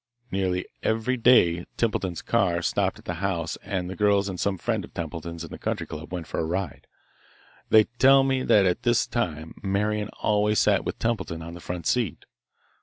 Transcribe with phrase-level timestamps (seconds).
[0.31, 4.83] Nearly every day Templeton's car stopped at the house and the girls and some friend
[4.83, 6.87] of Templeton's in the country club went for a ride.
[7.69, 11.85] They tell me that at this time Marian always sat with Templeton on the front
[11.85, 12.25] seat.